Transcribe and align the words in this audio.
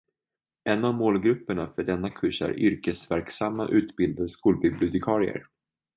En 0.65 0.83
av 0.85 0.93
målgrupperna 0.93 1.67
för 1.69 1.83
denna 1.83 2.09
kurs 2.09 2.41
är 2.41 2.59
yrkesverksamma, 2.59 3.67
utbildade 3.67 4.29
skolbibliotekarier. 4.29 5.45